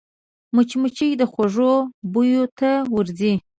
مچمچۍ 0.55 1.09
د 1.17 1.21
خوږو 1.31 1.73
بویو 2.13 2.43
ته 2.59 2.69
ورځي 2.95 3.33